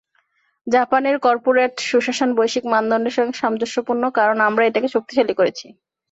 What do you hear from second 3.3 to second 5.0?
সামঞ্জস্যপূর্ণ, কারণ আমরা এটাকে